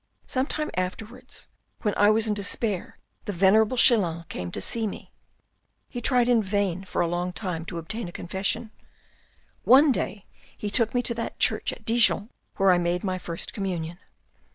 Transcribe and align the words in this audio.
Some 0.25 0.47
time 0.47 0.71
afterwards 0.73 1.47
when 1.83 1.93
I 1.95 2.09
was 2.09 2.25
in 2.25 2.33
despair 2.33 2.97
the 3.25 3.31
venerable 3.31 3.77
Chelan 3.77 4.25
came 4.29 4.49
to 4.51 4.59
see 4.59 4.87
me. 4.87 5.11
He 5.87 6.01
tried 6.01 6.27
in 6.27 6.41
vain 6.41 6.85
for 6.85 7.03
a 7.03 7.07
long 7.07 7.31
time 7.31 7.65
to 7.65 7.77
obtain 7.77 8.07
a 8.07 8.11
confession. 8.11 8.71
One 9.63 9.91
day 9.91 10.25
he 10.57 10.71
took 10.71 10.95
me 10.95 11.03
to 11.03 11.13
that 11.13 11.37
church 11.37 11.71
at 11.71 11.85
Dijon 11.85 12.31
where 12.55 12.71
I 12.71 12.79
made 12.79 13.03
my 13.03 13.19
first 13.19 13.53
communion. 13.53 13.99